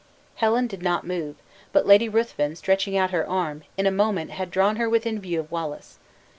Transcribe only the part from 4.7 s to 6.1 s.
her within view of Wallace.